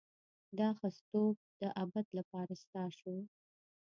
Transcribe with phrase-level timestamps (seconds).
[0.59, 3.15] دا ښځتوب د ابد لپاره ستا شو.